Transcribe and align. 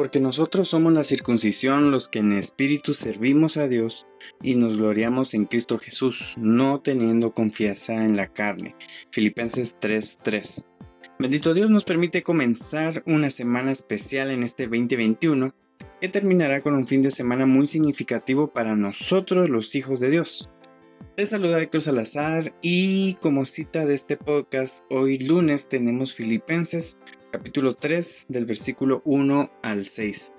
Porque 0.00 0.18
nosotros 0.18 0.66
somos 0.66 0.94
la 0.94 1.04
circuncisión 1.04 1.90
los 1.90 2.08
que 2.08 2.20
en 2.20 2.32
espíritu 2.32 2.94
servimos 2.94 3.58
a 3.58 3.68
Dios 3.68 4.06
y 4.42 4.54
nos 4.54 4.78
gloriamos 4.78 5.34
en 5.34 5.44
Cristo 5.44 5.76
Jesús, 5.76 6.36
no 6.38 6.80
teniendo 6.80 7.34
confianza 7.34 8.02
en 8.02 8.16
la 8.16 8.26
carne. 8.26 8.76
Filipenses 9.10 9.76
3:3. 9.78 10.64
Bendito 11.18 11.52
Dios 11.52 11.68
nos 11.68 11.84
permite 11.84 12.22
comenzar 12.22 13.02
una 13.04 13.28
semana 13.28 13.72
especial 13.72 14.30
en 14.30 14.42
este 14.42 14.68
2021 14.68 15.54
que 16.00 16.08
terminará 16.08 16.62
con 16.62 16.76
un 16.76 16.86
fin 16.86 17.02
de 17.02 17.10
semana 17.10 17.44
muy 17.44 17.66
significativo 17.66 18.54
para 18.54 18.76
nosotros 18.76 19.50
los 19.50 19.74
hijos 19.74 20.00
de 20.00 20.08
Dios. 20.08 20.48
Te 21.14 21.26
saluda 21.26 21.60
Héctor 21.60 21.82
Salazar 21.82 22.54
y 22.62 23.16
como 23.20 23.44
cita 23.44 23.84
de 23.84 23.92
este 23.92 24.16
podcast, 24.16 24.82
hoy 24.88 25.18
lunes 25.18 25.68
tenemos 25.68 26.14
Filipenses 26.14 26.96
capítulo 27.30 27.74
3 27.74 28.26
del 28.28 28.44
versículo 28.44 29.02
1 29.04 29.50
al 29.62 29.86
6. 29.86 30.32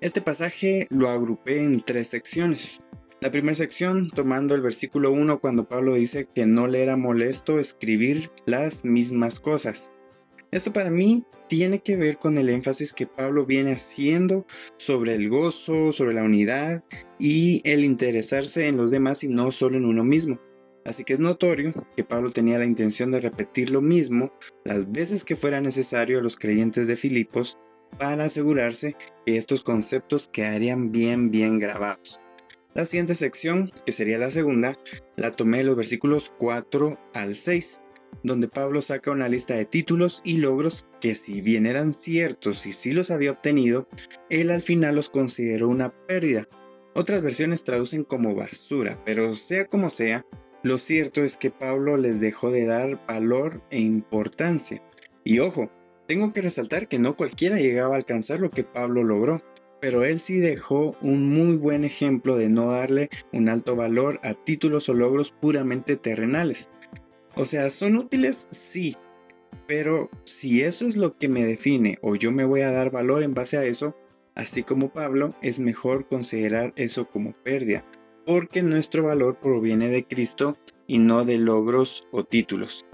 Este 0.00 0.20
pasaje 0.20 0.86
lo 0.90 1.08
agrupé 1.08 1.62
en 1.62 1.80
tres 1.80 2.08
secciones. 2.08 2.80
La 3.20 3.30
primera 3.30 3.54
sección 3.54 4.10
tomando 4.10 4.54
el 4.54 4.60
versículo 4.60 5.12
1 5.12 5.40
cuando 5.40 5.68
Pablo 5.68 5.94
dice 5.94 6.28
que 6.34 6.46
no 6.46 6.66
le 6.66 6.82
era 6.82 6.96
molesto 6.96 7.60
escribir 7.60 8.30
las 8.46 8.84
mismas 8.84 9.38
cosas. 9.38 9.92
Esto 10.50 10.72
para 10.72 10.90
mí 10.90 11.24
tiene 11.48 11.78
que 11.80 11.96
ver 11.96 12.18
con 12.18 12.36
el 12.36 12.50
énfasis 12.50 12.92
que 12.92 13.06
Pablo 13.06 13.46
viene 13.46 13.72
haciendo 13.72 14.44
sobre 14.76 15.14
el 15.14 15.28
gozo, 15.28 15.92
sobre 15.92 16.14
la 16.14 16.24
unidad 16.24 16.84
y 17.18 17.62
el 17.64 17.84
interesarse 17.84 18.66
en 18.66 18.76
los 18.76 18.90
demás 18.90 19.22
y 19.22 19.28
no 19.28 19.52
solo 19.52 19.78
en 19.78 19.84
uno 19.84 20.04
mismo. 20.04 20.40
Así 20.84 21.04
que 21.04 21.14
es 21.14 21.20
notorio 21.20 21.72
que 21.96 22.04
Pablo 22.04 22.30
tenía 22.30 22.58
la 22.58 22.66
intención 22.66 23.10
de 23.12 23.20
repetir 23.20 23.70
lo 23.70 23.80
mismo 23.80 24.32
las 24.64 24.90
veces 24.90 25.24
que 25.24 25.36
fuera 25.36 25.60
necesario 25.60 26.18
a 26.18 26.22
los 26.22 26.36
creyentes 26.36 26.88
de 26.88 26.96
Filipos 26.96 27.58
para 27.98 28.24
asegurarse 28.24 28.96
que 29.24 29.36
estos 29.36 29.62
conceptos 29.62 30.28
quedarían 30.32 30.92
bien 30.92 31.30
bien 31.30 31.58
grabados. 31.58 32.20
La 32.74 32.86
siguiente 32.86 33.14
sección, 33.14 33.70
que 33.84 33.92
sería 33.92 34.16
la 34.16 34.30
segunda, 34.30 34.78
la 35.16 35.30
tomé 35.30 35.58
de 35.58 35.64
los 35.64 35.76
versículos 35.76 36.32
4 36.38 36.96
al 37.12 37.36
6, 37.36 37.82
donde 38.22 38.48
Pablo 38.48 38.80
saca 38.80 39.10
una 39.10 39.28
lista 39.28 39.54
de 39.54 39.66
títulos 39.66 40.22
y 40.24 40.38
logros 40.38 40.86
que 41.00 41.14
si 41.14 41.42
bien 41.42 41.66
eran 41.66 41.92
ciertos 41.92 42.64
y 42.66 42.72
sí 42.72 42.92
los 42.92 43.10
había 43.10 43.32
obtenido, 43.32 43.88
él 44.30 44.50
al 44.50 44.62
final 44.62 44.96
los 44.96 45.10
consideró 45.10 45.68
una 45.68 45.90
pérdida. 46.06 46.48
Otras 46.94 47.20
versiones 47.20 47.62
traducen 47.62 48.04
como 48.04 48.34
basura, 48.34 48.98
pero 49.04 49.34
sea 49.34 49.66
como 49.66 49.90
sea, 49.90 50.24
lo 50.62 50.78
cierto 50.78 51.24
es 51.24 51.36
que 51.36 51.50
Pablo 51.50 51.96
les 51.96 52.20
dejó 52.20 52.50
de 52.50 52.66
dar 52.66 52.98
valor 53.06 53.62
e 53.70 53.80
importancia. 53.80 54.82
Y 55.24 55.40
ojo, 55.40 55.70
tengo 56.06 56.32
que 56.32 56.42
resaltar 56.42 56.88
que 56.88 56.98
no 56.98 57.16
cualquiera 57.16 57.56
llegaba 57.56 57.94
a 57.94 57.98
alcanzar 57.98 58.40
lo 58.40 58.50
que 58.50 58.64
Pablo 58.64 59.04
logró, 59.04 59.42
pero 59.80 60.04
él 60.04 60.20
sí 60.20 60.38
dejó 60.38 60.96
un 61.00 61.28
muy 61.28 61.56
buen 61.56 61.84
ejemplo 61.84 62.36
de 62.36 62.48
no 62.48 62.66
darle 62.66 63.10
un 63.32 63.48
alto 63.48 63.74
valor 63.74 64.20
a 64.22 64.34
títulos 64.34 64.88
o 64.88 64.94
logros 64.94 65.32
puramente 65.32 65.96
terrenales. 65.96 66.70
O 67.34 67.44
sea, 67.44 67.70
son 67.70 67.96
útiles, 67.96 68.46
sí, 68.50 68.96
pero 69.66 70.10
si 70.24 70.62
eso 70.62 70.86
es 70.86 70.96
lo 70.96 71.16
que 71.16 71.28
me 71.28 71.44
define 71.44 71.96
o 72.02 72.14
yo 72.14 72.30
me 72.30 72.44
voy 72.44 72.60
a 72.60 72.70
dar 72.70 72.90
valor 72.90 73.22
en 73.22 73.34
base 73.34 73.56
a 73.56 73.64
eso, 73.64 73.96
así 74.34 74.62
como 74.62 74.92
Pablo, 74.92 75.34
es 75.42 75.58
mejor 75.58 76.06
considerar 76.06 76.72
eso 76.76 77.08
como 77.08 77.32
pérdida, 77.32 77.84
porque 78.26 78.62
nuestro 78.62 79.04
valor 79.04 79.38
proviene 79.40 79.88
de 79.88 80.04
Cristo 80.04 80.56
y 80.86 80.98
no 80.98 81.24
de 81.24 81.38
logros 81.38 82.08
o 82.10 82.24
títulos. 82.24 82.86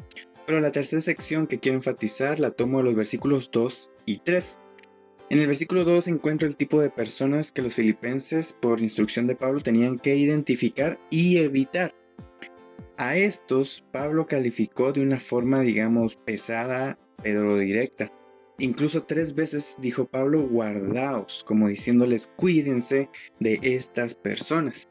Pero 0.47 0.61
la 0.61 0.73
tercera 0.73 1.03
sección 1.03 1.47
que 1.47 1.59
quiero 1.59 1.77
enfatizar 1.77 2.41
la 2.41 2.51
tomo 2.51 2.79
de 2.79 2.85
los 2.85 2.95
versículos 2.95 3.51
2 3.53 3.93
y 4.07 4.19
3. 4.19 4.61
En 5.31 5.39
el 5.41 5.47
versículo 5.47 5.85
2 5.85 6.09
encuentro 6.09 6.49
el 6.49 6.57
tipo 6.57 6.81
de 6.81 6.89
personas 6.89 7.53
que 7.53 7.61
los 7.61 7.75
filipenses, 7.75 8.57
por 8.61 8.81
instrucción 8.81 9.27
de 9.27 9.37
Pablo, 9.37 9.61
tenían 9.61 9.99
que 9.99 10.17
identificar 10.17 10.99
y 11.11 11.37
evitar. 11.37 11.95
A 12.97 13.17
estos 13.17 13.85
Pablo 13.93 14.27
calificó 14.27 14.93
de 14.93 15.03
una 15.03 15.21
forma, 15.21 15.61
digamos, 15.61 16.17
pesada, 16.17 16.99
pero 17.23 17.59
directa. 17.59 18.11
Incluso 18.59 19.05
tres 19.05 19.37
veces 19.37 19.77
dijo 19.81 20.07
Pablo, 20.07 20.41
guardaos, 20.49 21.45
como 21.47 21.69
diciéndoles, 21.69 22.31
cuídense 22.37 23.09
de 23.39 23.61
estas 23.63 24.17
personas. 24.17 24.89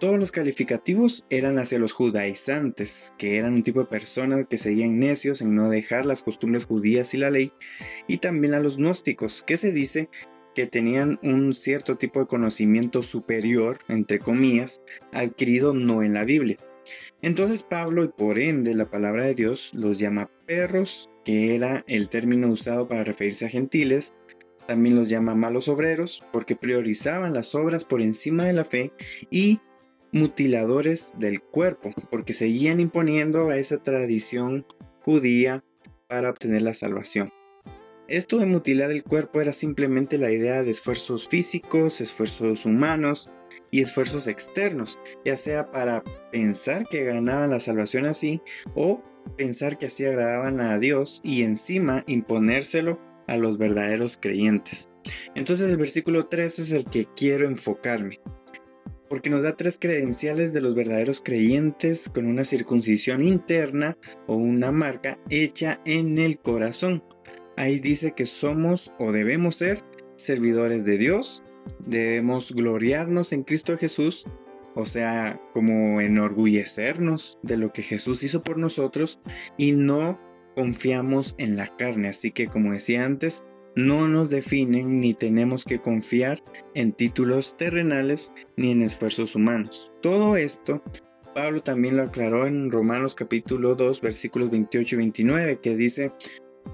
Todos 0.00 0.18
los 0.18 0.32
calificativos 0.32 1.26
eran 1.28 1.58
hacia 1.58 1.78
los 1.78 1.92
judaizantes, 1.92 3.12
que 3.18 3.36
eran 3.36 3.52
un 3.52 3.62
tipo 3.62 3.80
de 3.80 3.86
personas 3.86 4.46
que 4.48 4.56
seguían 4.56 4.98
necios 4.98 5.42
en 5.42 5.54
no 5.54 5.68
dejar 5.68 6.06
las 6.06 6.22
costumbres 6.22 6.64
judías 6.64 7.12
y 7.12 7.18
la 7.18 7.30
ley, 7.30 7.52
y 8.08 8.16
también 8.16 8.54
a 8.54 8.60
los 8.60 8.78
gnósticos, 8.78 9.42
que 9.42 9.58
se 9.58 9.72
dice 9.72 10.08
que 10.54 10.66
tenían 10.66 11.18
un 11.22 11.54
cierto 11.54 11.98
tipo 11.98 12.18
de 12.18 12.26
conocimiento 12.26 13.02
superior, 13.02 13.78
entre 13.88 14.20
comillas, 14.20 14.80
adquirido 15.12 15.74
no 15.74 16.02
en 16.02 16.14
la 16.14 16.24
Biblia. 16.24 16.56
Entonces 17.20 17.62
Pablo, 17.62 18.02
y 18.02 18.08
por 18.08 18.38
ende 18.38 18.74
la 18.74 18.90
palabra 18.90 19.24
de 19.24 19.34
Dios, 19.34 19.74
los 19.74 19.98
llama 19.98 20.30
perros 20.46 21.10
que 21.26 21.54
era 21.54 21.84
el 21.86 22.08
término 22.08 22.48
usado 22.48 22.88
para 22.88 23.04
referirse 23.04 23.44
a 23.44 23.50
gentiles. 23.50 24.14
También 24.66 24.96
los 24.96 25.10
llama 25.10 25.34
malos 25.34 25.68
obreros 25.68 26.24
porque 26.32 26.56
priorizaban 26.56 27.34
las 27.34 27.54
obras 27.54 27.84
por 27.84 28.00
encima 28.00 28.44
de 28.44 28.54
la 28.54 28.64
fe 28.64 28.92
y 29.30 29.60
mutiladores 30.12 31.12
del 31.18 31.40
cuerpo 31.40 31.92
porque 32.10 32.32
seguían 32.32 32.80
imponiendo 32.80 33.48
a 33.48 33.56
esa 33.56 33.78
tradición 33.78 34.66
judía 35.02 35.64
para 36.08 36.30
obtener 36.30 36.62
la 36.62 36.74
salvación. 36.74 37.32
Esto 38.08 38.38
de 38.38 38.46
mutilar 38.46 38.90
el 38.90 39.04
cuerpo 39.04 39.40
era 39.40 39.52
simplemente 39.52 40.18
la 40.18 40.32
idea 40.32 40.64
de 40.64 40.72
esfuerzos 40.72 41.28
físicos, 41.28 42.00
esfuerzos 42.00 42.66
humanos 42.66 43.30
y 43.70 43.82
esfuerzos 43.82 44.26
externos, 44.26 44.98
ya 45.24 45.36
sea 45.36 45.70
para 45.70 46.02
pensar 46.32 46.88
que 46.88 47.04
ganaban 47.04 47.50
la 47.50 47.60
salvación 47.60 48.06
así 48.06 48.42
o 48.74 49.00
pensar 49.36 49.78
que 49.78 49.86
así 49.86 50.04
agradaban 50.04 50.60
a 50.60 50.76
Dios 50.78 51.20
y 51.22 51.42
encima 51.44 52.02
imponérselo 52.08 53.00
a 53.28 53.36
los 53.36 53.58
verdaderos 53.58 54.18
creyentes. 54.20 54.88
Entonces 55.36 55.70
el 55.70 55.76
versículo 55.76 56.26
3 56.26 56.58
es 56.58 56.72
el 56.72 56.84
que 56.86 57.06
quiero 57.14 57.46
enfocarme, 57.46 58.18
porque 59.10 59.28
nos 59.28 59.42
da 59.42 59.56
tres 59.56 59.76
credenciales 59.78 60.54
de 60.54 60.62
los 60.62 60.74
verdaderos 60.74 61.20
creyentes 61.20 62.08
con 62.08 62.26
una 62.26 62.44
circuncisión 62.44 63.22
interna 63.22 63.98
o 64.26 64.36
una 64.36 64.72
marca 64.72 65.18
hecha 65.28 65.82
en 65.84 66.18
el 66.18 66.38
corazón. 66.38 67.04
Ahí 67.56 67.80
dice 67.80 68.12
que 68.12 68.24
somos 68.24 68.94
o 68.98 69.12
debemos 69.12 69.56
ser 69.56 69.84
servidores 70.16 70.86
de 70.86 70.96
Dios, 70.96 71.44
debemos 71.80 72.52
gloriarnos 72.52 73.32
en 73.32 73.42
Cristo 73.42 73.76
Jesús 73.76 74.26
o 74.74 74.86
sea, 74.86 75.40
como 75.52 76.00
enorgullecernos 76.00 77.38
de 77.42 77.56
lo 77.56 77.72
que 77.72 77.82
Jesús 77.82 78.22
hizo 78.22 78.42
por 78.42 78.58
nosotros 78.58 79.20
y 79.56 79.72
no 79.72 80.20
confiamos 80.54 81.34
en 81.38 81.56
la 81.56 81.74
carne. 81.76 82.08
Así 82.08 82.30
que 82.30 82.46
como 82.46 82.72
decía 82.72 83.04
antes, 83.04 83.44
no 83.76 84.08
nos 84.08 84.30
definen 84.30 85.00
ni 85.00 85.14
tenemos 85.14 85.64
que 85.64 85.80
confiar 85.80 86.42
en 86.74 86.92
títulos 86.92 87.56
terrenales 87.56 88.32
ni 88.56 88.70
en 88.70 88.82
esfuerzos 88.82 89.34
humanos. 89.34 89.92
Todo 90.02 90.36
esto 90.36 90.82
Pablo 91.34 91.62
también 91.62 91.96
lo 91.96 92.02
aclaró 92.02 92.46
en 92.46 92.70
Romanos 92.70 93.14
capítulo 93.14 93.76
2 93.76 94.00
versículos 94.00 94.50
28 94.50 94.94
y 94.94 94.98
29 94.98 95.60
que 95.60 95.76
dice, 95.76 96.12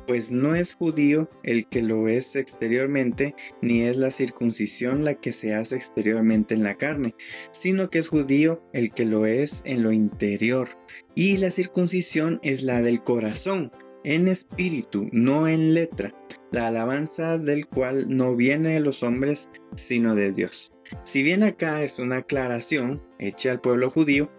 pues 0.07 0.31
no 0.31 0.55
es 0.55 0.75
judío 0.75 1.29
el 1.43 1.67
que 1.69 1.83
lo 1.83 2.09
es 2.09 2.37
exteriormente, 2.37 3.35
ni 3.61 3.83
es 3.83 3.97
la 3.97 4.11
circuncisión 4.11 5.05
la 5.05 5.15
que 5.15 5.33
se 5.33 5.55
hace 5.55 5.77
exteriormente 5.77 6.55
en 6.55 6.63
la 6.63 6.77
carne, 6.77 7.15
sino 7.51 7.91
que 7.91 7.99
es 7.99 8.09
judío 8.09 8.63
el 8.73 8.93
que 8.93 9.05
lo 9.05 9.27
es 9.27 9.63
en 9.65 9.83
lo 9.83 9.93
interior. 9.93 10.69
Y 11.15 11.37
la 11.37 11.51
circuncisión 11.51 12.41
es 12.43 12.63
la 12.63 12.81
del 12.83 13.03
corazón, 13.03 13.73
en 14.07 14.29
espíritu, 14.29 15.09
no 15.11 15.49
en 15.49 15.75
letra, 15.75 16.15
la 16.53 16.69
alabanza 16.69 17.39
del 17.39 17.67
cual 17.67 18.05
no 18.09 18.37
viene 18.37 18.75
de 18.75 18.81
los 18.81 19.03
hombres, 19.03 19.51
sino 19.75 20.15
de 20.15 20.31
Dios. 20.31 20.73
Si 21.03 21.25
bien 21.25 21.43
acá 21.43 21.83
es 21.83 21.99
una 21.99 22.19
aclaración 22.19 23.03
hecha 23.19 23.51
al 23.51 23.61
pueblo 23.61 23.91
judío, 23.91 24.31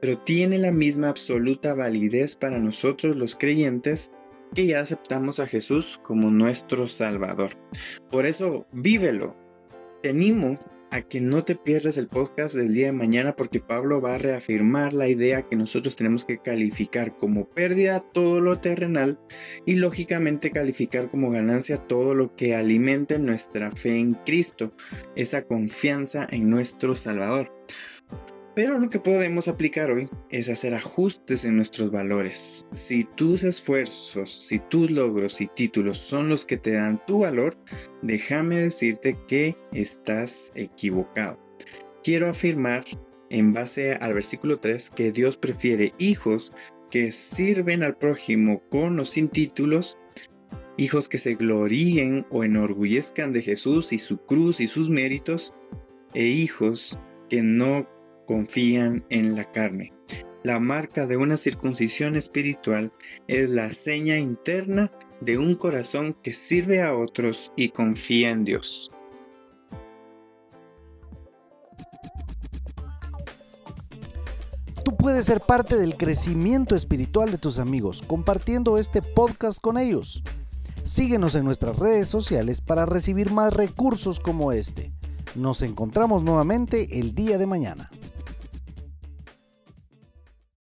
pero 0.00 0.16
tiene 0.16 0.58
la 0.58 0.70
misma 0.70 1.08
absoluta 1.08 1.74
validez 1.74 2.36
para 2.36 2.60
nosotros 2.60 3.16
los 3.16 3.34
creyentes 3.34 4.12
que 4.54 4.66
ya 4.66 4.80
aceptamos 4.80 5.40
a 5.40 5.48
Jesús 5.48 5.98
como 6.04 6.30
nuestro 6.30 6.86
Salvador. 6.86 7.58
Por 8.12 8.26
eso, 8.26 8.68
vívelo. 8.70 9.36
Te 10.04 10.10
animo 10.10 10.56
a 10.90 11.02
que 11.02 11.20
no 11.20 11.44
te 11.44 11.56
pierdas 11.56 11.96
el 11.96 12.08
podcast 12.08 12.54
del 12.54 12.72
día 12.72 12.86
de 12.86 12.92
mañana 12.92 13.36
porque 13.36 13.60
Pablo 13.60 14.00
va 14.00 14.14
a 14.14 14.18
reafirmar 14.18 14.92
la 14.92 15.08
idea 15.08 15.42
que 15.42 15.56
nosotros 15.56 15.96
tenemos 15.96 16.24
que 16.24 16.38
calificar 16.38 17.16
como 17.16 17.48
pérdida 17.48 18.00
todo 18.00 18.40
lo 18.40 18.60
terrenal 18.60 19.18
y 19.64 19.76
lógicamente 19.76 20.50
calificar 20.50 21.08
como 21.08 21.30
ganancia 21.30 21.76
todo 21.76 22.14
lo 22.14 22.34
que 22.36 22.54
alimente 22.54 23.18
nuestra 23.18 23.70
fe 23.72 23.96
en 23.96 24.14
Cristo, 24.14 24.72
esa 25.14 25.42
confianza 25.42 26.26
en 26.30 26.50
nuestro 26.50 26.96
Salvador. 26.96 27.52
Pero 28.56 28.78
lo 28.78 28.88
que 28.88 28.98
podemos 28.98 29.48
aplicar 29.48 29.90
hoy 29.90 30.08
es 30.30 30.48
hacer 30.48 30.74
ajustes 30.74 31.44
en 31.44 31.56
nuestros 31.56 31.90
valores. 31.90 32.66
Si 32.72 33.04
tus 33.04 33.44
esfuerzos, 33.44 34.32
si 34.32 34.60
tus 34.60 34.90
logros 34.90 35.42
y 35.42 35.46
títulos 35.46 35.98
son 35.98 36.30
los 36.30 36.46
que 36.46 36.56
te 36.56 36.72
dan 36.72 37.04
tu 37.04 37.18
valor, 37.18 37.58
déjame 38.00 38.56
decirte 38.56 39.18
que 39.28 39.58
estás 39.72 40.52
equivocado. 40.54 41.38
Quiero 42.02 42.30
afirmar 42.30 42.86
en 43.28 43.52
base 43.52 43.92
al 43.92 44.14
versículo 44.14 44.58
3 44.58 44.88
que 44.88 45.10
Dios 45.10 45.36
prefiere 45.36 45.92
hijos 45.98 46.54
que 46.90 47.12
sirven 47.12 47.82
al 47.82 47.98
prójimo 47.98 48.62
con 48.70 48.98
o 48.98 49.04
sin 49.04 49.28
títulos, 49.28 49.98
hijos 50.78 51.10
que 51.10 51.18
se 51.18 51.34
gloríen 51.34 52.24
o 52.30 52.42
enorgullezcan 52.42 53.34
de 53.34 53.42
Jesús 53.42 53.92
y 53.92 53.98
su 53.98 54.16
cruz 54.16 54.62
y 54.62 54.68
sus 54.68 54.88
méritos, 54.88 55.52
e 56.14 56.24
hijos 56.24 56.98
que 57.28 57.42
no 57.42 57.86
confían 58.26 59.06
en 59.08 59.34
la 59.34 59.50
carne. 59.50 59.94
La 60.42 60.60
marca 60.60 61.06
de 61.06 61.16
una 61.16 61.38
circuncisión 61.38 62.14
espiritual 62.14 62.92
es 63.26 63.50
la 63.50 63.72
seña 63.72 64.18
interna 64.18 64.92
de 65.20 65.38
un 65.38 65.56
corazón 65.56 66.14
que 66.22 66.34
sirve 66.34 66.82
a 66.82 66.94
otros 66.94 67.52
y 67.56 67.70
confía 67.70 68.30
en 68.30 68.44
Dios. 68.44 68.92
Tú 74.84 74.96
puedes 74.96 75.26
ser 75.26 75.40
parte 75.40 75.76
del 75.76 75.96
crecimiento 75.96 76.76
espiritual 76.76 77.32
de 77.32 77.38
tus 77.38 77.58
amigos 77.58 78.02
compartiendo 78.06 78.78
este 78.78 79.02
podcast 79.02 79.60
con 79.60 79.78
ellos. 79.78 80.22
Síguenos 80.84 81.34
en 81.34 81.44
nuestras 81.44 81.76
redes 81.76 82.06
sociales 82.06 82.60
para 82.60 82.86
recibir 82.86 83.32
más 83.32 83.52
recursos 83.52 84.20
como 84.20 84.52
este. 84.52 84.92
Nos 85.34 85.62
encontramos 85.62 86.22
nuevamente 86.22 87.00
el 87.00 87.16
día 87.16 87.38
de 87.38 87.46
mañana. 87.46 87.90